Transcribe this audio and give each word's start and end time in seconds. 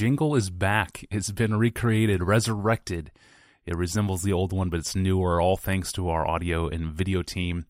jingle 0.00 0.34
is 0.34 0.48
back. 0.48 1.04
It's 1.10 1.30
been 1.30 1.58
recreated, 1.58 2.22
resurrected. 2.22 3.10
It 3.66 3.76
resembles 3.76 4.22
the 4.22 4.32
old 4.32 4.50
one, 4.50 4.70
but 4.70 4.80
it's 4.80 4.96
newer, 4.96 5.42
all 5.42 5.58
thanks 5.58 5.92
to 5.92 6.08
our 6.08 6.26
audio 6.26 6.68
and 6.68 6.90
video 6.90 7.20
team. 7.20 7.66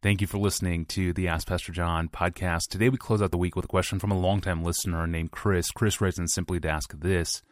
Thank 0.00 0.22
you 0.22 0.26
for 0.26 0.38
listening 0.38 0.86
to 0.86 1.12
the 1.12 1.28
Ask 1.28 1.46
Pastor 1.46 1.70
John 1.70 2.08
podcast. 2.08 2.68
Today 2.70 2.88
we 2.88 2.96
close 2.96 3.20
out 3.20 3.32
the 3.32 3.36
week 3.36 3.54
with 3.54 3.66
a 3.66 3.68
question 3.68 3.98
from 3.98 4.10
a 4.10 4.18
longtime 4.18 4.64
listener 4.64 5.06
named 5.06 5.30
Chris. 5.30 5.70
Chris 5.70 6.00
writes 6.00 6.18
in 6.18 6.26
simply 6.26 6.58
to 6.58 6.70
ask 6.70 6.98
this 6.98 7.42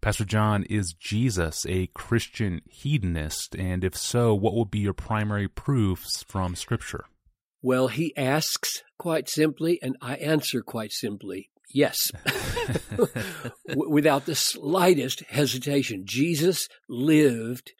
Pastor 0.00 0.24
John, 0.24 0.62
is 0.62 0.94
Jesus 0.98 1.66
a 1.68 1.88
Christian 1.88 2.62
hedonist? 2.66 3.54
And 3.56 3.84
if 3.84 3.94
so, 3.94 4.34
what 4.34 4.54
would 4.54 4.70
be 4.70 4.78
your 4.78 4.94
primary 4.94 5.48
proofs 5.48 6.24
from 6.26 6.54
Scripture? 6.54 7.04
Well, 7.60 7.88
he 7.88 8.16
asks 8.16 8.82
quite 8.96 9.28
simply, 9.28 9.78
and 9.82 9.98
I 10.00 10.14
answer 10.14 10.62
quite 10.62 10.92
simply 10.92 11.50
yes, 11.72 12.10
without 13.74 14.26
the 14.26 14.34
slightest 14.34 15.20
hesitation. 15.28 16.02
Jesus 16.04 16.68
lived 16.88 17.72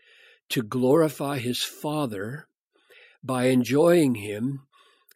to 0.51 0.63
glorify 0.63 1.39
his 1.39 1.63
Father 1.63 2.49
by 3.23 3.47
enjoying 3.47 4.17
him 4.17 4.61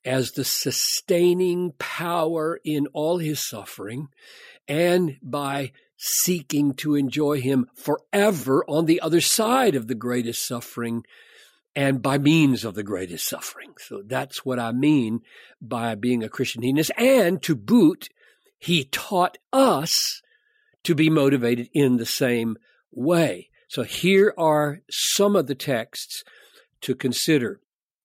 as 0.05 0.33
the 0.33 0.45
sustaining 0.45 1.73
power 1.79 2.59
in 2.65 2.87
all 2.89 3.19
his 3.19 3.47
suffering 3.47 4.09
and 4.67 5.17
by 5.23 5.73
seeking 5.97 6.75
to 6.75 6.95
enjoy 6.95 7.41
him 7.41 7.67
forever 7.75 8.65
on 8.69 8.87
the 8.87 9.01
other 9.01 9.21
side 9.21 9.75
of 9.75 9.89
the 9.89 9.95
greatest 9.95 10.47
suffering 10.47 11.05
and 11.75 12.01
by 12.03 12.19
means 12.19 12.65
of 12.65 12.75
the 12.75 12.83
greatest 12.83 13.29
suffering. 13.29 13.73
So 13.79 14.03
that's 14.05 14.45
what 14.45 14.59
I 14.59 14.73
mean 14.73 15.21
by 15.61 15.95
being 15.95 16.23
a 16.23 16.29
Christian 16.29 16.63
hedonist. 16.63 16.91
And 16.97 17.43
to 17.43 17.55
boot, 17.55 18.09
he 18.59 18.85
taught 18.85 19.39
us 19.53 20.23
to 20.85 20.95
be 20.95 21.11
motivated 21.11 21.69
in 21.73 21.97
the 21.97 22.07
same 22.07 22.57
way. 22.93 23.49
So 23.69 23.83
here 23.83 24.35
are 24.39 24.81
some 24.91 25.37
of 25.37 25.47
the 25.47 25.55
texts 25.55 26.25
to 26.83 26.95
consider. 26.95 27.61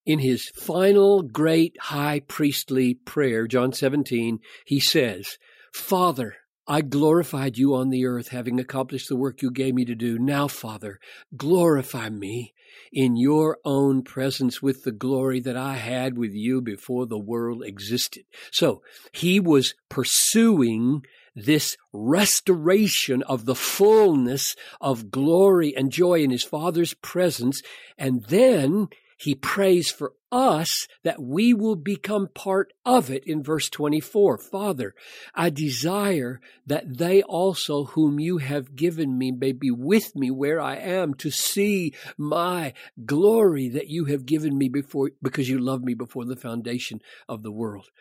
In 0.05 0.19
his 0.19 0.49
final 0.49 1.21
great 1.21 1.77
high 1.79 2.19
priestly 2.19 2.93
prayer, 2.93 3.47
John 3.47 3.71
17, 3.71 4.39
he 4.65 4.79
says, 4.81 5.37
Father, 5.73 6.35
I 6.67 6.81
glorified 6.81 7.57
you 7.57 7.73
on 7.73 7.89
the 7.89 8.05
earth, 8.05 8.29
having 8.29 8.59
accomplished 8.59 9.07
the 9.07 9.15
work 9.15 9.41
you 9.41 9.49
gave 9.51 9.73
me 9.73 9.85
to 9.85 9.95
do. 9.95 10.19
Now, 10.19 10.47
Father, 10.47 10.99
glorify 11.35 12.09
me 12.09 12.52
in 12.91 13.15
your 13.15 13.57
own 13.65 14.03
presence 14.03 14.61
with 14.61 14.83
the 14.83 14.91
glory 14.91 15.39
that 15.41 15.57
I 15.57 15.75
had 15.75 16.17
with 16.17 16.33
you 16.33 16.61
before 16.61 17.05
the 17.05 17.19
world 17.19 17.63
existed. 17.63 18.23
So 18.51 18.81
he 19.11 19.39
was 19.39 19.75
pursuing 19.89 21.03
this 21.35 21.77
restoration 21.91 23.23
of 23.23 23.45
the 23.45 23.55
fullness 23.55 24.55
of 24.79 25.09
glory 25.09 25.75
and 25.75 25.91
joy 25.91 26.21
in 26.21 26.29
his 26.29 26.43
Father's 26.43 26.93
presence. 26.95 27.61
And 27.97 28.23
then 28.25 28.87
he 29.17 29.35
prays 29.35 29.89
for 29.89 30.13
us 30.33 30.87
that 31.03 31.21
we 31.21 31.53
will 31.53 31.75
become 31.75 32.27
part 32.27 32.73
of 32.83 33.11
it 33.11 33.23
in 33.25 33.43
verse 33.43 33.69
24. 33.69 34.39
Father, 34.39 34.95
I 35.35 35.51
desire 35.51 36.41
that 36.65 36.97
they 36.97 37.21
also 37.21 37.85
whom 37.85 38.19
you 38.19 38.39
have 38.39 38.75
given 38.75 39.17
me 39.17 39.31
may 39.31 39.51
be 39.51 39.69
with 39.69 40.15
me 40.15 40.31
where 40.31 40.59
I 40.59 40.75
am 40.75 41.13
to 41.15 41.29
see 41.29 41.93
my 42.17 42.73
glory 43.05 43.69
that 43.69 43.89
you 43.89 44.05
have 44.05 44.25
given 44.25 44.57
me 44.57 44.69
before, 44.69 45.11
because 45.21 45.47
you 45.47 45.59
loved 45.59 45.85
me 45.85 45.93
before 45.93 46.25
the 46.25 46.35
foundation 46.35 46.99
of 47.29 47.43
the 47.43 47.51
world. 47.51 47.91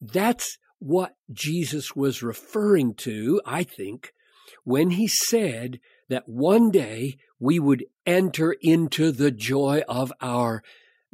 That's 0.00 0.58
what 0.80 1.16
Jesus 1.32 1.94
was 1.94 2.22
referring 2.22 2.94
to, 2.94 3.40
I 3.46 3.62
think, 3.62 4.12
when 4.64 4.90
he 4.90 5.06
said 5.06 5.78
that 6.08 6.28
one 6.28 6.70
day 6.70 7.16
we 7.38 7.60
would 7.60 7.84
enter 8.04 8.52
into 8.60 9.12
the 9.12 9.30
joy 9.30 9.82
of 9.88 10.12
our 10.20 10.62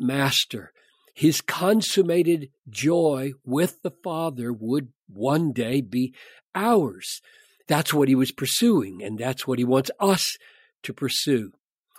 master. 0.03 0.73
His 1.15 1.41
consummated 1.41 2.51
joy 2.69 3.33
with 3.45 3.83
the 3.83 3.91
Father 3.91 4.53
would 4.53 4.89
one 5.09 5.53
day 5.53 5.81
be 5.81 6.15
ours. 6.55 7.21
That's 7.69 7.95
what 7.95 8.09
he 8.09 8.15
was 8.15 8.33
pursuing, 8.33 9.03
and 9.03 9.19
that's 9.19 9.47
what 9.47 9.59
he 9.59 9.65
wants 9.65 9.91
us 10.01 10.37
to 10.83 10.93
pursue. 10.93 11.53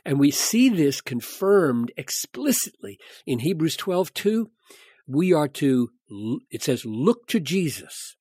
And 0.06 0.20
we 0.20 0.32
see 0.32 0.70
this 0.70 1.00
confirmed 1.00 1.92
explicitly 1.96 3.00
in 3.26 3.40
Hebrews 3.40 3.78
12 3.78 4.14
2. 4.14 4.50
We 5.08 5.34
are 5.34 5.48
to, 5.50 5.90
it 6.50 6.64
says, 6.64 6.86
look 6.86 7.28
to 7.28 7.40
Jesus, 7.40 8.16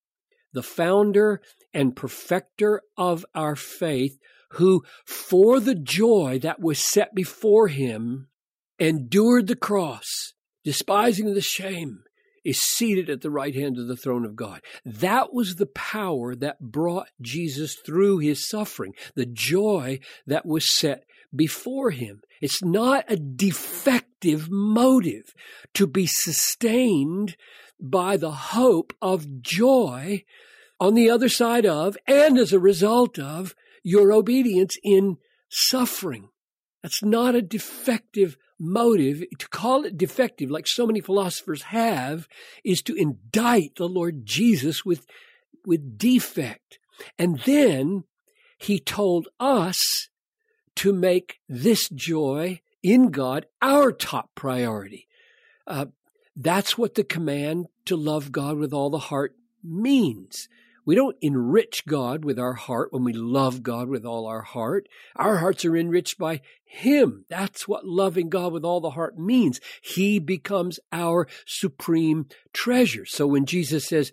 the 0.53 0.62
founder 0.62 1.41
and 1.72 1.97
perfecter 1.97 2.82
of 2.97 3.25
our 3.34 3.56
faith, 3.56 4.19
who 4.53 4.84
for 5.06 5.60
the 5.60 5.75
joy 5.75 6.38
that 6.43 6.60
was 6.60 6.78
set 6.78 7.14
before 7.14 7.69
him 7.69 8.28
endured 8.78 9.47
the 9.47 9.56
cross, 9.56 10.33
despising 10.65 11.33
the 11.33 11.41
shame, 11.41 12.05
is 12.44 12.60
seated 12.60 13.09
at 13.09 13.21
the 13.21 13.31
right 13.31 13.55
hand 13.55 13.78
of 13.78 13.87
the 13.87 13.97
throne 13.97 14.25
of 14.25 14.37
God. 14.37 14.60
That 14.84 15.33
was 15.33 15.56
the 15.56 15.66
power 15.66 16.34
that 16.34 16.60
brought 16.60 17.09
Jesus 17.21 17.77
through 17.77 18.19
his 18.19 18.49
suffering, 18.49 18.94
the 19.15 19.27
joy 19.27 20.00
that 20.27 20.44
was 20.44 20.77
set 20.77 21.05
before 21.34 21.91
him. 21.91 22.21
It's 22.41 22.62
not 22.62 23.05
a 23.09 23.16
defective 23.16 24.50
motive 24.50 25.32
to 25.75 25.87
be 25.87 26.06
sustained 26.06 27.37
by 27.81 28.16
the 28.16 28.32
hope 28.32 28.93
of 29.00 29.43
joy 29.43 30.25
on 30.81 30.94
the 30.94 31.11
other 31.11 31.28
side 31.28 31.65
of 31.65 31.97
and 32.06 32.38
as 32.38 32.53
a 32.53 32.59
result 32.59 33.19
of 33.19 33.55
your 33.82 34.12
obedience 34.12 34.77
in 34.82 35.16
suffering. 35.49 36.28
That's 36.82 37.03
not 37.03 37.34
a 37.34 37.43
defective 37.43 38.37
motive. 38.62 39.25
To 39.39 39.49
call 39.49 39.84
it 39.84 39.99
defective, 39.99 40.50
like 40.50 40.67
so 40.67 40.87
many 40.87 41.00
philosophers 41.00 41.62
have, 41.62 42.28
is 42.65 42.81
to 42.83 42.95
indict 42.95 43.77
the 43.77 43.89
Lord 43.89 44.25
Jesus 44.25 44.84
with, 44.84 45.06
with 45.67 45.99
defect. 45.99 46.78
And 47.19 47.41
then 47.41 48.05
he 48.59 48.78
told 48.78 49.28
us 49.41 50.09
to 50.77 50.93
make 50.93 51.41
this 51.49 51.89
joy 51.89 52.61
in 52.83 53.11
God 53.11 53.47
our 53.61 53.93
top 53.93 54.31
priority. 54.34 55.09
Uh, 55.67 55.87
that's 56.34 56.79
what 56.79 56.94
the 56.94 57.05
command 57.05 57.67
to 57.84 57.97
love 57.97 58.33
God 58.33 58.56
with 58.56 58.73
all 58.73 58.91
the 58.91 58.99
heart 58.99 59.34
means. 59.62 60.49
We 60.84 60.94
don't 60.94 61.16
enrich 61.20 61.84
God 61.87 62.25
with 62.25 62.38
our 62.38 62.54
heart 62.54 62.93
when 62.93 63.04
we 63.04 63.12
love 63.12 63.62
God 63.62 63.88
with 63.88 64.04
all 64.04 64.26
our 64.26 64.43
heart. 64.43 64.88
Our 65.16 65.38
hearts 65.38 65.65
are 65.65 65.76
enriched 65.76 66.19
by 66.19 66.41
Him. 66.65 67.25
That's 67.28 67.69
what 67.69 67.87
loving 67.87 68.28
God 68.28 68.53
with 68.53 68.65
all 68.65 68.81
the 68.81 68.91
heart 68.91 69.19
means. 69.19 69.60
He 69.81 70.19
becomes 70.19 70.81
our 70.91 71.28
supreme 71.47 72.26
treasure. 72.53 73.06
So 73.06 73.26
when 73.26 73.47
Jesus 73.47 73.87
says, 73.87 74.12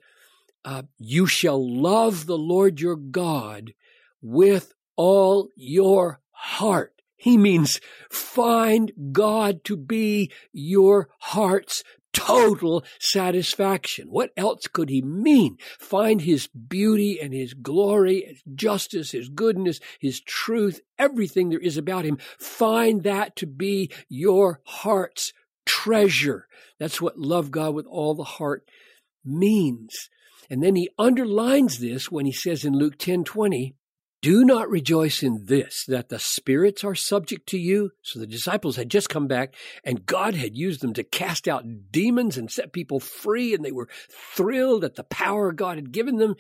uh, 0.64 0.84
You 0.98 1.26
shall 1.26 1.60
love 1.60 2.26
the 2.26 2.38
Lord 2.38 2.80
your 2.80 2.96
God 2.96 3.74
with 4.22 4.74
all 4.96 5.50
your 5.56 6.20
heart, 6.32 6.94
he 7.20 7.38
means 7.38 7.82
find 8.10 8.94
God 9.12 9.66
to 9.66 9.76
be 9.76 10.32
your 10.54 11.10
heart's 11.20 11.84
total 12.20 12.84
satisfaction. 13.00 14.08
What 14.10 14.32
else 14.36 14.68
could 14.68 14.90
he 14.90 15.02
mean? 15.02 15.58
Find 15.80 16.22
his 16.22 16.48
beauty 16.48 17.20
and 17.22 17.34
his 17.34 17.54
glory, 17.54 18.26
his 18.28 18.44
justice, 18.56 19.12
his 19.12 19.30
goodness, 19.30 19.80
his 20.00 20.20
truth, 20.22 20.82
everything 20.98 21.50
there 21.50 21.60
is 21.60 21.78
about 21.78 22.06
him. 22.06 22.18
Find 22.38 23.04
that 23.04 23.36
to 23.38 23.48
be 23.48 23.92
your 24.10 24.62
heart's 24.66 25.34
treasure. 25.66 26.48
That's 26.80 27.02
what 27.02 27.18
love 27.18 27.52
God 27.52 27.74
with 27.74 27.86
all 27.86 28.16
the 28.16 28.24
heart 28.24 28.70
means. 29.24 30.10
And 30.50 30.64
then 30.64 30.76
he 30.76 30.90
underlines 30.98 31.80
this 31.80 32.12
when 32.12 32.26
he 32.26 32.32
says 32.32 32.66
in 32.66 32.74
Luke 32.74 32.98
10 32.98 33.24
20, 33.24 33.76
do 34.22 34.44
not 34.44 34.70
rejoice 34.70 35.24
in 35.24 35.46
this, 35.46 35.86
that 35.88 36.10
the 36.10 36.20
spirits 36.20 36.84
are 36.84 36.96
subject 36.96 37.48
to 37.50 37.58
you. 37.58 37.92
So 38.02 38.20
the 38.20 38.28
disciples 38.28 38.76
had 38.76 38.90
just 38.90 39.08
come 39.10 39.28
back 39.28 39.56
and 39.84 40.06
God 40.06 40.36
had 40.36 40.58
used 40.58 40.82
them 40.82 40.94
to 40.96 41.04
cast 41.04 41.48
out 41.48 41.92
demons 41.92 42.38
and 42.38 42.52
set 42.52 42.74
people 42.74 43.00
free. 43.00 43.54
And 43.54 43.64
they 43.64 43.72
were 43.72 43.88
thrilled 44.10 44.84
at 44.84 44.96
the 44.96 45.06
power 45.06 45.54
God 45.54 45.78
had 45.78 45.94
given 45.94 46.18
them. 46.18 46.36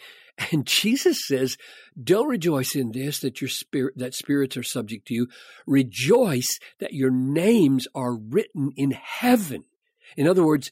And 0.52 0.66
Jesus 0.68 1.26
says, 1.26 1.58
don't 2.02 2.28
rejoice 2.28 2.76
in 2.76 2.92
this, 2.92 3.20
that 3.20 3.40
your 3.40 3.50
spirit, 3.50 3.98
that 3.98 4.14
spirits 4.14 4.58
are 4.58 4.64
subject 4.64 5.08
to 5.08 5.14
you. 5.14 5.28
Rejoice 5.66 6.60
that 6.80 6.94
your 6.94 7.12
names 7.12 7.88
are 7.96 8.16
written 8.16 8.72
in 8.76 8.92
heaven. 8.92 9.64
In 10.18 10.28
other 10.28 10.44
words, 10.44 10.72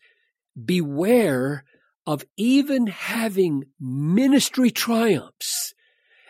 beware 0.62 1.64
of 2.06 2.26
even 2.36 2.88
having 2.88 3.66
ministry 3.80 4.72
triumphs 4.72 5.74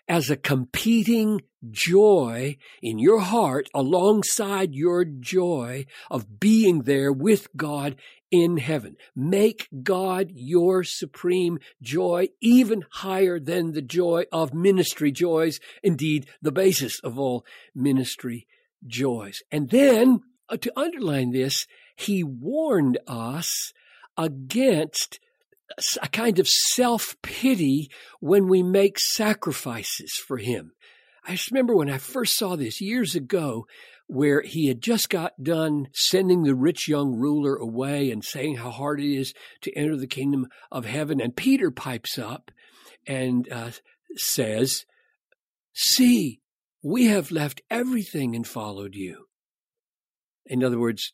as 0.07 0.29
a 0.29 0.37
competing 0.37 1.41
joy 1.69 2.57
in 2.81 2.99
your 2.99 3.19
heart 3.19 3.67
alongside 3.73 4.73
your 4.73 5.03
joy 5.03 5.85
of 6.09 6.39
being 6.39 6.83
there 6.83 7.11
with 7.11 7.47
God 7.55 7.95
in 8.31 8.57
heaven. 8.57 8.95
Make 9.15 9.67
God 9.83 10.31
your 10.33 10.83
supreme 10.83 11.59
joy, 11.81 12.29
even 12.41 12.85
higher 12.89 13.39
than 13.39 13.71
the 13.71 13.81
joy 13.81 14.25
of 14.31 14.53
ministry 14.53 15.11
joys, 15.11 15.59
indeed, 15.83 16.27
the 16.41 16.51
basis 16.51 16.99
of 17.03 17.17
all 17.17 17.45
ministry 17.73 18.47
joys. 18.85 19.39
And 19.51 19.69
then, 19.69 20.21
uh, 20.49 20.57
to 20.57 20.79
underline 20.79 21.31
this, 21.31 21.67
he 21.95 22.23
warned 22.23 22.97
us 23.07 23.73
against 24.17 25.19
a 26.01 26.07
kind 26.07 26.39
of 26.39 26.47
self 26.47 27.15
pity 27.21 27.89
when 28.19 28.47
we 28.47 28.63
make 28.63 28.99
sacrifices 28.99 30.13
for 30.13 30.37
him. 30.37 30.71
I 31.25 31.31
just 31.31 31.51
remember 31.51 31.75
when 31.75 31.89
I 31.89 31.97
first 31.97 32.37
saw 32.37 32.55
this 32.55 32.79
years 32.79 33.15
ago, 33.15 33.65
where 34.07 34.41
he 34.41 34.67
had 34.67 34.81
just 34.81 35.09
got 35.09 35.43
done 35.43 35.89
sending 35.93 36.43
the 36.43 36.55
rich 36.55 36.87
young 36.87 37.13
ruler 37.13 37.55
away 37.55 38.09
and 38.09 38.23
saying 38.23 38.55
how 38.55 38.71
hard 38.71 39.01
it 39.01 39.13
is 39.13 39.33
to 39.61 39.73
enter 39.77 39.97
the 39.97 40.07
kingdom 40.07 40.47
of 40.71 40.85
heaven. 40.85 41.19
And 41.19 41.35
Peter 41.35 41.69
pipes 41.69 42.17
up 42.17 42.49
and 43.05 43.47
uh, 43.51 43.71
says, 44.15 44.85
See, 45.73 46.39
we 46.81 47.05
have 47.05 47.31
left 47.31 47.61
everything 47.69 48.35
and 48.35 48.47
followed 48.47 48.95
you. 48.95 49.25
In 50.45 50.63
other 50.63 50.79
words, 50.79 51.11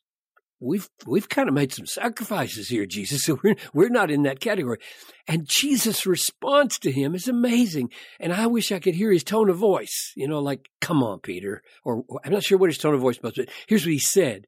we've 0.63 0.89
we've 1.05 1.29
kind 1.29 1.49
of 1.49 1.53
made 1.53 1.73
some 1.73 1.85
sacrifices 1.85 2.69
here, 2.69 2.85
Jesus. 2.85 3.23
So 3.23 3.39
we're 3.43 3.55
we're 3.73 3.89
not 3.89 4.09
in 4.09 4.23
that 4.23 4.39
category. 4.39 4.79
And 5.27 5.47
Jesus' 5.47 6.05
response 6.05 6.79
to 6.79 6.91
him 6.91 7.15
is 7.15 7.27
amazing. 7.27 7.91
And 8.19 8.33
I 8.33 8.47
wish 8.47 8.71
I 8.71 8.79
could 8.79 8.95
hear 8.95 9.11
his 9.11 9.23
tone 9.23 9.49
of 9.49 9.57
voice. 9.57 10.13
You 10.15 10.27
know, 10.27 10.39
like, 10.39 10.69
come 10.81 11.03
on, 11.03 11.19
Peter. 11.19 11.61
Or 11.83 12.03
I'm 12.23 12.31
not 12.31 12.43
sure 12.43 12.57
what 12.57 12.69
his 12.69 12.77
tone 12.77 12.93
of 12.93 13.01
voice 13.01 13.21
was, 13.21 13.35
but 13.35 13.49
here's 13.67 13.85
what 13.85 13.93
he 13.93 13.99
said. 13.99 14.45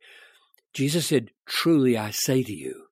Jesus 0.74 1.08
said, 1.08 1.32
Truly 1.46 1.98
I 1.98 2.12
say 2.12 2.44
to 2.44 2.54
you, 2.54 2.85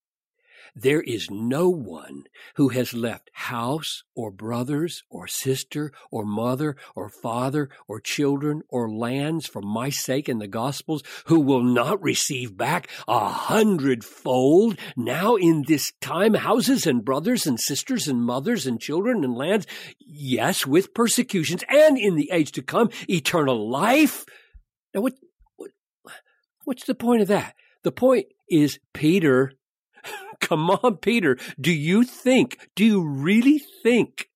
there 0.76 1.02
is 1.02 1.30
no 1.30 1.70
one 1.70 2.24
who 2.56 2.70
has 2.70 2.94
left 2.94 3.30
house 3.34 4.04
or 4.16 4.32
brothers 4.32 5.04
or 5.10 5.28
sister 5.28 5.92
or 6.10 6.26
mother 6.26 6.76
or 6.96 7.10
father 7.10 7.70
or 7.88 8.00
children 8.00 8.64
or 8.70 8.90
lands 8.90 9.46
for 9.46 9.62
my 9.62 9.90
sake 9.90 10.28
in 10.28 10.40
the 10.40 10.48
gospels 10.48 11.04
who 11.26 11.40
will 11.40 11.62
not 11.62 12.02
receive 12.02 12.58
back 12.58 12.90
a 13.08 13.30
hundredfold 13.30 14.78
now 14.98 15.36
in 15.36 15.64
this 15.68 15.92
time 16.02 16.34
houses 16.34 16.88
and 16.88 17.06
brothers 17.06 17.46
and 17.46 17.60
sisters 17.60 18.08
and 18.08 18.24
mothers 18.24 18.66
and 18.66 18.82
children 18.82 19.24
and 19.24 19.36
lands. 19.36 19.68
Yes, 20.00 20.66
with 20.66 20.94
persecutions 20.94 21.64
and 21.70 21.98
in 21.98 22.16
the 22.16 22.32
age 22.32 22.52
to 22.54 22.64
come, 22.64 22.90
eternal 23.08 23.70
life. 23.70 24.26
Now 24.94 25.02
what, 25.02 25.14
what 25.56 25.72
what's 26.64 26.86
the 26.86 26.96
point 26.96 27.22
of 27.22 27.28
that? 27.28 27.54
The 27.84 27.92
point 27.92 28.28
is 28.50 28.80
Peter 28.94 29.52
Come 30.44 30.70
on, 30.70 30.98
Peter. 30.98 31.38
Do 31.60 31.72
you 31.72 32.04
think, 32.04 32.70
do 32.76 32.84
you 32.84 33.02
really 33.02 33.62
think 33.82 34.30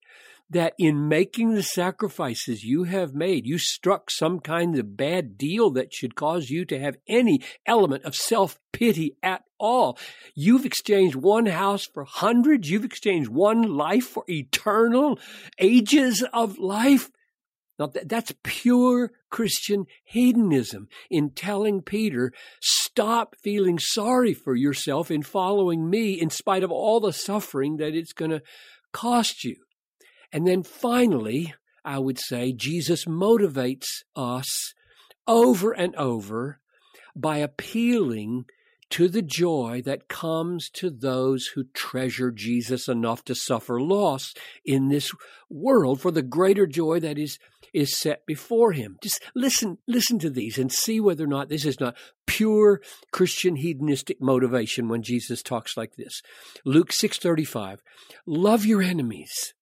that 0.49 0.73
in 0.79 1.09
making 1.09 1.53
the 1.53 1.63
sacrifices 1.63 2.63
you 2.63 2.85
have 2.85 3.13
made, 3.13 3.45
you 3.45 3.57
struck 3.57 4.09
some 4.09 4.39
kind 4.39 4.79
of 4.79 4.95
bad 4.95 5.37
deal 5.37 5.69
that 5.71 5.93
should 5.93 6.15
cause 6.15 6.49
you 6.49 6.63
to 6.63 6.79
have 6.79 6.95
any 7.07 7.41
element 7.65 8.05
of 8.05 8.15
self 8.15 8.57
pity 8.71 9.17
at 9.21 9.43
all. 9.59 9.99
You've 10.33 10.65
exchanged 10.65 11.15
one 11.15 11.47
house 11.47 11.85
for 11.85 12.05
hundreds. 12.05 12.71
You've 12.71 12.85
exchanged 12.85 13.29
one 13.29 13.63
life 13.63 14.05
for 14.05 14.23
eternal 14.29 15.19
ages 15.59 16.23
of 16.31 16.57
life. 16.57 17.11
Now, 17.77 17.91
that's 18.05 18.33
pure 18.43 19.11
Christian 19.29 19.85
hedonism 20.03 20.87
in 21.11 21.31
telling 21.31 21.81
Peter, 21.81 22.31
stop 22.97 23.35
feeling 23.43 23.77
sorry 23.77 24.33
for 24.33 24.55
yourself 24.55 25.11
in 25.11 25.21
following 25.21 25.87
me 25.87 26.19
in 26.19 26.31
spite 26.31 26.63
of 26.63 26.71
all 26.71 26.99
the 26.99 27.13
suffering 27.13 27.77
that 27.77 27.93
it's 27.93 28.11
going 28.11 28.31
to 28.31 28.41
cost 28.91 29.43
you. 29.43 29.55
And 30.33 30.47
then 30.47 30.63
finally, 30.63 31.53
I 31.85 31.99
would 31.99 32.17
say 32.17 32.53
Jesus 32.53 33.05
motivates 33.05 33.85
us 34.15 34.73
over 35.27 35.73
and 35.73 35.95
over 35.95 36.59
by 37.15 37.37
appealing 37.37 38.45
to 38.89 39.07
the 39.07 39.21
joy 39.21 39.81
that 39.85 40.07
comes 40.07 40.69
to 40.69 40.89
those 40.89 41.47
who 41.47 41.65
treasure 41.73 42.31
Jesus 42.31 42.87
enough 42.87 43.23
to 43.25 43.35
suffer 43.35 43.81
loss 43.81 44.33
in 44.65 44.87
this 44.87 45.11
world 45.49 45.99
for 46.01 46.11
the 46.11 46.21
greater 46.21 46.65
joy 46.65 46.99
that 46.99 47.17
is 47.17 47.39
is 47.73 47.97
set 47.97 48.25
before 48.25 48.71
him. 48.71 48.97
Just 49.03 49.21
listen 49.35 49.77
listen 49.87 50.19
to 50.19 50.29
these 50.29 50.57
and 50.57 50.71
see 50.71 50.99
whether 50.99 51.23
or 51.23 51.27
not 51.27 51.49
this 51.49 51.65
is 51.65 51.79
not 51.79 51.97
pure 52.25 52.81
Christian 53.11 53.57
hedonistic 53.57 54.21
motivation 54.21 54.87
when 54.87 55.03
Jesus 55.03 55.43
talks 55.43 55.75
like 55.75 55.95
this. 55.95 56.21
Luke 56.65 56.91
6:35 56.91 57.79
Love 58.25 58.65
your 58.65 58.81
enemies 58.81 59.53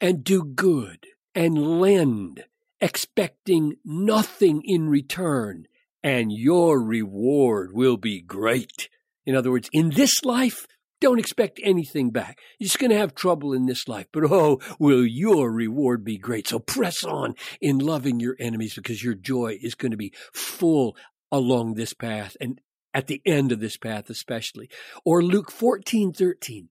and 0.00 0.24
do 0.24 0.42
good 0.42 1.06
and 1.34 1.80
lend 1.80 2.44
expecting 2.80 3.76
nothing 3.84 4.62
in 4.64 4.88
return 4.88 5.66
and 6.04 6.30
your 6.30 6.80
reward 6.80 7.72
will 7.72 7.96
be 7.96 8.20
great. 8.20 8.90
In 9.24 9.34
other 9.34 9.50
words, 9.50 9.70
in 9.72 9.88
this 9.90 10.22
life, 10.22 10.68
don't 11.00 11.18
expect 11.18 11.58
anything 11.62 12.10
back. 12.10 12.38
You're 12.58 12.66
just 12.66 12.78
going 12.78 12.90
to 12.90 12.98
have 12.98 13.14
trouble 13.14 13.54
in 13.54 13.64
this 13.64 13.88
life, 13.88 14.06
but 14.12 14.24
oh, 14.30 14.60
will 14.78 15.04
your 15.04 15.50
reward 15.50 16.04
be 16.04 16.18
great. 16.18 16.46
So 16.46 16.58
press 16.58 17.04
on 17.04 17.34
in 17.60 17.78
loving 17.78 18.20
your 18.20 18.36
enemies 18.38 18.74
because 18.74 19.02
your 19.02 19.14
joy 19.14 19.58
is 19.60 19.74
going 19.74 19.92
to 19.92 19.96
be 19.96 20.12
full 20.32 20.94
along 21.32 21.74
this 21.74 21.94
path 21.94 22.36
and 22.40 22.60
at 22.92 23.06
the 23.06 23.22
end 23.26 23.50
of 23.50 23.60
this 23.60 23.78
path, 23.78 24.08
especially. 24.10 24.68
Or 25.04 25.22
Luke 25.22 25.50
14, 25.50 26.12
13. 26.12 26.68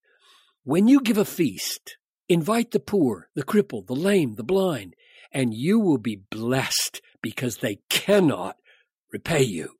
When 0.63 0.87
you 0.87 1.01
give 1.01 1.17
a 1.17 1.25
feast, 1.25 1.97
invite 2.29 2.71
the 2.71 2.79
poor, 2.79 3.29
the 3.35 3.43
crippled, 3.43 3.87
the 3.87 3.95
lame, 3.95 4.35
the 4.35 4.43
blind, 4.43 4.95
and 5.31 5.53
you 5.53 5.79
will 5.79 5.97
be 5.97 6.21
blessed 6.29 7.01
because 7.21 7.57
they 7.57 7.79
cannot 7.89 8.57
repay 9.13 9.43
you. 9.43 9.77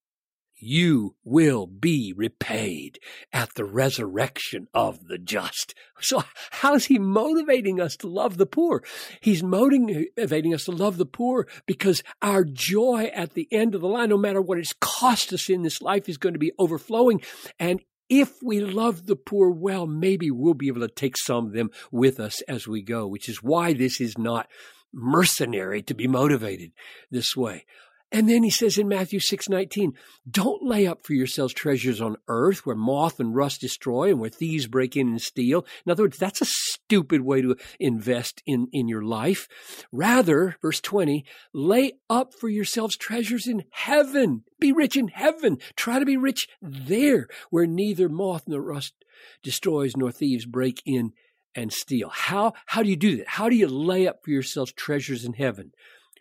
You 0.55 1.15
will 1.25 1.67
be 1.67 2.13
repaid 2.15 2.99
at 3.33 3.53
the 3.55 3.65
resurrection 3.65 4.67
of 4.73 5.07
the 5.07 5.17
just. 5.17 5.75
So 5.99 6.23
how's 6.51 6.85
he 6.85 6.99
motivating 6.99 7.81
us 7.81 7.97
to 7.97 8.07
love 8.07 8.37
the 8.37 8.45
poor? 8.45 8.81
He's 9.19 9.43
motivating 9.43 10.53
us 10.53 10.63
to 10.65 10.71
love 10.71 10.95
the 10.95 11.05
poor 11.05 11.49
because 11.65 12.01
our 12.21 12.45
joy 12.45 13.11
at 13.13 13.33
the 13.33 13.49
end 13.51 13.75
of 13.75 13.81
the 13.81 13.89
line, 13.89 14.07
no 14.07 14.17
matter 14.17 14.41
what 14.41 14.57
it's 14.57 14.73
cost 14.79 15.33
us 15.33 15.49
in 15.49 15.63
this 15.63 15.81
life, 15.81 16.07
is 16.07 16.17
going 16.17 16.33
to 16.33 16.39
be 16.39 16.53
overflowing. 16.57 17.21
And 17.59 17.81
if 18.07 18.41
we 18.41 18.61
love 18.61 19.05
the 19.05 19.17
poor 19.17 19.49
well, 19.49 19.85
maybe 19.85 20.31
we'll 20.31 20.53
be 20.53 20.67
able 20.69 20.81
to 20.81 20.87
take 20.87 21.17
some 21.17 21.47
of 21.47 21.53
them 21.53 21.71
with 21.91 22.21
us 22.21 22.41
as 22.43 22.67
we 22.69 22.81
go, 22.81 23.05
which 23.05 23.27
is 23.27 23.43
why 23.43 23.73
this 23.73 23.99
is 23.99 24.17
not 24.17 24.47
mercenary 24.93 25.81
to 25.81 25.93
be 25.93 26.07
motivated 26.07 26.71
this 27.11 27.35
way. 27.35 27.65
And 28.13 28.29
then 28.29 28.43
he 28.43 28.51
says 28.51 28.77
in 28.77 28.87
Matthew 28.87 29.19
6:19, 29.19 29.93
"Don't 30.29 30.61
lay 30.61 30.85
up 30.85 31.03
for 31.03 31.15
yourselves 31.15 31.51
treasures 31.51 31.99
on 31.99 32.17
earth 32.27 32.63
where 32.63 32.75
moth 32.75 33.19
and 33.19 33.33
rust 33.33 33.59
destroy 33.59 34.11
and 34.11 34.19
where 34.19 34.29
thieves 34.29 34.67
break 34.67 34.95
in 34.95 35.07
and 35.07 35.19
steal." 35.19 35.65
In 35.83 35.91
other 35.91 36.03
words, 36.03 36.19
that's 36.19 36.39
a 36.39 36.45
stupid 36.45 37.21
way 37.21 37.41
to 37.41 37.55
invest 37.79 38.43
in 38.45 38.67
in 38.71 38.87
your 38.87 39.01
life. 39.01 39.47
Rather, 39.91 40.57
verse 40.61 40.79
20, 40.79 41.25
lay 41.53 41.93
up 42.07 42.35
for 42.35 42.49
yourselves 42.49 42.95
treasures 42.95 43.47
in 43.47 43.65
heaven. 43.71 44.43
Be 44.59 44.71
rich 44.71 44.95
in 44.95 45.07
heaven. 45.07 45.57
Try 45.75 45.97
to 45.97 46.05
be 46.05 46.15
rich 46.15 46.47
there 46.61 47.27
where 47.49 47.65
neither 47.65 48.09
moth 48.09 48.43
nor 48.47 48.61
rust 48.61 48.93
destroys 49.41 49.97
nor 49.97 50.11
thieves 50.11 50.45
break 50.45 50.83
in 50.85 51.13
and 51.55 51.73
steal. 51.73 52.09
How 52.09 52.53
how 52.67 52.83
do 52.83 52.91
you 52.91 52.95
do 52.95 53.17
that? 53.17 53.29
How 53.29 53.49
do 53.49 53.55
you 53.55 53.67
lay 53.67 54.05
up 54.05 54.23
for 54.23 54.29
yourselves 54.29 54.71
treasures 54.71 55.25
in 55.25 55.33
heaven? 55.33 55.71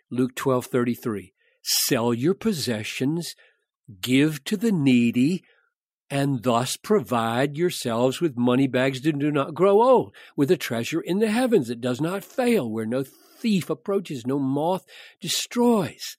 Luke 0.09 0.33
12:33 0.33 1.33
sell 1.63 2.13
your 2.13 2.33
possessions, 2.33 3.35
give 4.01 4.43
to 4.43 4.57
the 4.57 4.71
needy, 4.71 5.43
and 6.09 6.43
thus 6.43 6.77
provide 6.77 7.57
yourselves 7.57 8.21
with 8.21 8.37
money 8.37 8.67
bags 8.67 9.01
that 9.01 9.17
do 9.17 9.31
not 9.31 9.55
grow 9.55 9.81
old, 9.81 10.13
with 10.35 10.51
a 10.51 10.57
treasure 10.57 11.01
in 11.01 11.19
the 11.19 11.31
heavens 11.31 11.69
that 11.69 11.81
does 11.81 11.99
not 11.99 12.23
fail, 12.23 12.69
where 12.69 12.85
no 12.85 13.03
thief 13.03 13.69
approaches, 13.69 14.27
no 14.27 14.37
moth 14.37 14.85
destroys. 15.19 16.17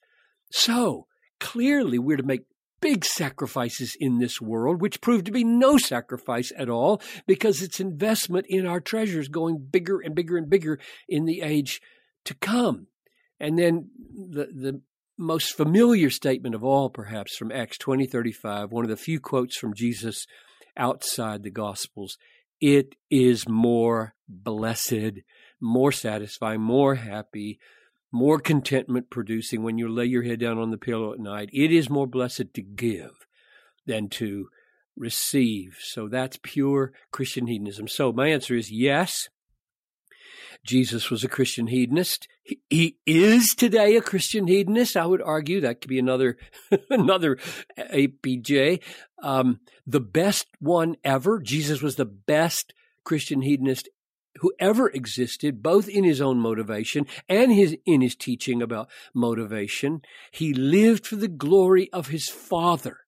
So, 0.51 1.07
clearly, 1.39 1.97
we're 1.97 2.17
to 2.17 2.23
make 2.23 2.45
big 2.81 3.05
sacrifices 3.05 3.95
in 3.99 4.19
this 4.19 4.41
world, 4.41 4.81
which 4.81 5.01
prove 5.01 5.23
to 5.23 5.31
be 5.31 5.43
no 5.43 5.77
sacrifice 5.77 6.51
at 6.57 6.69
all 6.69 7.01
because 7.25 7.61
it's 7.61 7.79
investment 7.79 8.45
in 8.49 8.67
our 8.67 8.79
treasures 8.79 9.27
going 9.27 9.57
bigger 9.57 9.99
and 9.99 10.13
bigger 10.13 10.37
and 10.37 10.49
bigger 10.49 10.79
in 11.07 11.25
the 11.25 11.41
age 11.41 11.81
to 12.25 12.33
come. 12.35 12.87
And 13.39 13.57
then 13.57 13.89
the, 14.13 14.45
the 14.45 14.81
most 15.17 15.55
familiar 15.55 16.09
statement 16.09 16.55
of 16.55 16.63
all, 16.63 16.89
perhaps, 16.89 17.35
from 17.35 17.51
Acts 17.51 17.77
20:35, 17.77 18.71
one 18.71 18.83
of 18.83 18.89
the 18.89 18.97
few 18.97 19.19
quotes 19.19 19.57
from 19.57 19.73
Jesus 19.73 20.25
outside 20.77 21.43
the 21.43 21.51
Gospels. 21.51 22.17
It 22.59 22.95
is 23.09 23.47
more 23.47 24.15
blessed, 24.27 25.21
more 25.61 25.91
satisfying, 25.91 26.61
more 26.61 26.95
happy, 26.95 27.59
more 28.11 28.39
contentment 28.39 29.09
producing 29.09 29.63
when 29.63 29.77
you 29.77 29.89
lay 29.89 30.05
your 30.05 30.23
head 30.23 30.39
down 30.39 30.57
on 30.57 30.71
the 30.71 30.77
pillow 30.77 31.13
at 31.13 31.19
night. 31.19 31.49
It 31.53 31.71
is 31.71 31.89
more 31.89 32.07
blessed 32.07 32.53
to 32.53 32.61
give 32.61 33.25
than 33.85 34.09
to 34.09 34.49
receive. 34.95 35.77
So 35.81 36.07
that's 36.07 36.39
pure 36.41 36.93
Christian 37.11 37.47
hedonism. 37.47 37.87
So 37.87 38.11
my 38.11 38.29
answer 38.29 38.55
is 38.55 38.71
yes. 38.71 39.29
Jesus 40.65 41.09
was 41.09 41.23
a 41.23 41.29
Christian 41.29 41.67
hedonist. 41.67 42.27
He, 42.69 42.97
is 43.07 43.55
today 43.57 43.95
a 43.95 44.01
Christian 44.01 44.47
hedonist. 44.47 44.95
I 44.95 45.05
would 45.05 45.21
argue 45.21 45.61
that 45.61 45.81
could 45.81 45.89
be 45.89 45.99
another 45.99 46.37
another 46.89 47.37
APJ. 47.77 48.81
Um, 49.21 49.61
the 49.87 49.99
best 49.99 50.47
one 50.59 50.95
ever. 51.03 51.39
Jesus 51.39 51.81
was 51.81 51.95
the 51.95 52.05
best 52.05 52.73
Christian 53.03 53.41
hedonist 53.41 53.89
who 54.39 54.53
ever 54.59 54.89
existed, 54.89 55.63
both 55.63 55.87
in 55.87 56.03
his 56.03 56.21
own 56.21 56.39
motivation 56.39 57.07
and 57.27 57.51
his 57.51 57.75
in 57.85 58.01
his 58.01 58.15
teaching 58.15 58.61
about 58.61 58.89
motivation. 59.13 60.01
He 60.31 60.53
lived 60.53 61.07
for 61.07 61.15
the 61.15 61.27
glory 61.27 61.91
of 61.91 62.07
his 62.07 62.29
Father 62.29 62.99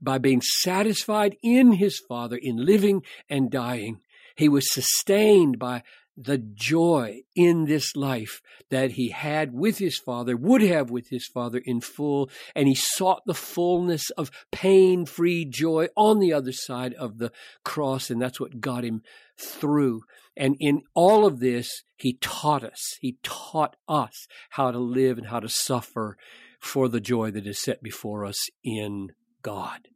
by 0.00 0.18
being 0.18 0.40
satisfied 0.40 1.36
in 1.42 1.72
his 1.72 1.98
Father 1.98 2.38
in 2.40 2.64
living 2.64 3.02
and 3.28 3.50
dying. 3.50 4.00
He 4.36 4.48
was 4.48 4.72
sustained 4.72 5.58
by 5.58 5.82
the 6.16 6.38
joy 6.38 7.20
in 7.34 7.64
this 7.64 7.96
life 7.96 8.42
that 8.68 8.92
he 8.92 9.10
had 9.10 9.52
with 9.52 9.78
his 9.78 9.98
father, 9.98 10.36
would 10.36 10.62
have 10.62 10.90
with 10.90 11.08
his 11.08 11.26
father 11.26 11.62
in 11.64 11.80
full, 11.80 12.30
and 12.54 12.68
he 12.68 12.74
sought 12.74 13.22
the 13.26 13.34
fullness 13.34 14.10
of 14.10 14.30
pain 14.50 15.06
free 15.06 15.44
joy 15.44 15.88
on 15.96 16.18
the 16.18 16.32
other 16.32 16.52
side 16.52 16.94
of 16.94 17.18
the 17.18 17.32
cross, 17.64 18.10
and 18.10 18.20
that's 18.20 18.40
what 18.40 18.60
got 18.60 18.84
him 18.84 19.02
through. 19.38 20.02
And 20.36 20.56
in 20.60 20.82
all 20.94 21.26
of 21.26 21.40
this, 21.40 21.82
he 21.96 22.14
taught 22.20 22.64
us, 22.64 22.98
he 23.00 23.18
taught 23.22 23.76
us 23.88 24.26
how 24.50 24.70
to 24.70 24.78
live 24.78 25.18
and 25.18 25.28
how 25.28 25.40
to 25.40 25.48
suffer 25.48 26.16
for 26.60 26.88
the 26.88 27.00
joy 27.00 27.30
that 27.30 27.46
is 27.46 27.62
set 27.62 27.82
before 27.82 28.24
us 28.24 28.48
in 28.62 29.12
God. 29.42 29.88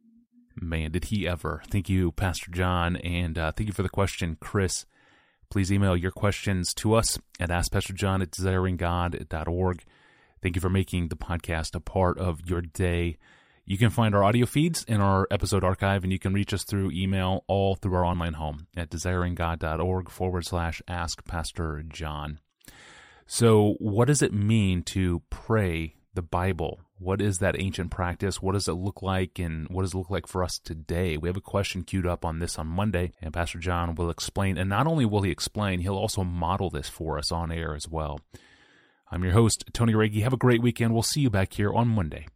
Man, 0.55 0.91
did 0.91 1.05
he 1.05 1.27
ever. 1.27 1.61
Thank 1.69 1.89
you, 1.89 2.11
Pastor 2.11 2.49
John, 2.51 2.95
and 2.97 3.37
uh, 3.37 3.51
thank 3.51 3.67
you 3.67 3.73
for 3.73 3.83
the 3.83 3.89
question, 3.89 4.37
Chris. 4.39 4.85
Please 5.55 5.71
email 5.71 5.95
your 5.95 6.11
questions 6.11 6.73
to 6.73 6.95
us 6.95 7.17
at 7.39 7.47
AskPastorJohn 7.47 8.21
at 8.21 8.29
desiringgod.org. 8.31 9.85
Thank 10.41 10.55
you 10.57 10.59
for 10.59 10.69
making 10.69 11.07
the 11.07 11.15
podcast 11.15 11.75
a 11.75 11.79
part 11.79 12.19
of 12.19 12.41
your 12.45 12.59
day. 12.59 13.15
You 13.63 13.77
can 13.77 13.89
find 13.89 14.13
our 14.13 14.21
audio 14.21 14.47
feeds 14.47 14.83
in 14.83 14.99
our 14.99 15.29
episode 15.31 15.63
archive, 15.63 16.03
and 16.03 16.11
you 16.11 16.19
can 16.19 16.33
reach 16.33 16.53
us 16.53 16.65
through 16.65 16.91
email 16.91 17.45
all 17.47 17.75
through 17.75 17.95
our 17.95 18.03
online 18.03 18.33
home 18.33 18.67
at 18.75 18.89
desiringgod.org 18.89 20.09
forward 20.09 20.45
slash 20.45 20.81
ask 20.89 21.23
Pastor 21.23 21.85
John. 21.87 22.41
So, 23.25 23.75
what 23.79 24.09
does 24.09 24.21
it 24.21 24.33
mean 24.33 24.83
to 24.83 25.21
pray 25.29 25.95
the 26.15 26.21
Bible? 26.21 26.79
What 26.97 27.21
is 27.21 27.39
that 27.39 27.59
ancient 27.59 27.91
practice? 27.91 28.41
What 28.41 28.53
does 28.53 28.67
it 28.67 28.73
look 28.73 29.01
like? 29.01 29.37
And 29.37 29.67
what 29.69 29.83
does 29.83 29.93
it 29.93 29.97
look 29.97 30.09
like 30.09 30.27
for 30.27 30.43
us 30.43 30.57
today? 30.57 31.17
We 31.17 31.29
have 31.29 31.37
a 31.37 31.41
question 31.41 31.83
queued 31.83 32.07
up 32.07 32.25
on 32.25 32.39
this 32.39 32.57
on 32.57 32.67
Monday, 32.67 33.11
and 33.21 33.33
Pastor 33.33 33.59
John 33.59 33.95
will 33.95 34.09
explain. 34.09 34.57
And 34.57 34.69
not 34.69 34.87
only 34.87 35.05
will 35.05 35.21
he 35.21 35.31
explain, 35.31 35.81
he'll 35.81 35.97
also 35.97 36.23
model 36.23 36.69
this 36.69 36.89
for 36.89 37.17
us 37.17 37.31
on 37.31 37.51
air 37.51 37.75
as 37.75 37.87
well. 37.87 38.19
I'm 39.11 39.23
your 39.23 39.33
host, 39.33 39.65
Tony 39.73 39.93
Reinke. 39.93 40.23
Have 40.23 40.33
a 40.33 40.37
great 40.37 40.61
weekend. 40.61 40.93
We'll 40.93 41.03
see 41.03 41.21
you 41.21 41.29
back 41.29 41.53
here 41.53 41.71
on 41.73 41.87
Monday. 41.87 42.27